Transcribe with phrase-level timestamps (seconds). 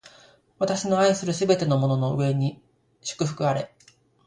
[0.57, 2.59] 私の愛するすべてのものの上に
[3.03, 3.71] 祝福あれ！